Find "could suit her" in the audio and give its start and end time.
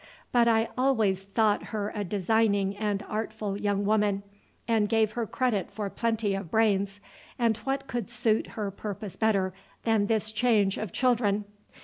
7.85-8.71